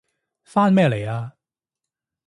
[0.43, 1.33] 返咩嚟啊？